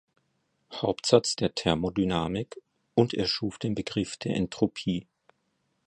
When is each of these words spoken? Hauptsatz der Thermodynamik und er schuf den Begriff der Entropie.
Hauptsatz 0.73 1.35
der 1.35 1.53
Thermodynamik 1.53 2.59
und 2.95 3.13
er 3.13 3.27
schuf 3.27 3.59
den 3.59 3.75
Begriff 3.75 4.17
der 4.17 4.35
Entropie. 4.35 5.05